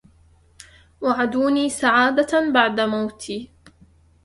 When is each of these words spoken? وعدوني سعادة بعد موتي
وعدوني 1.01 1.69
سعادة 1.69 2.51
بعد 2.53 2.79
موتي 2.79 3.51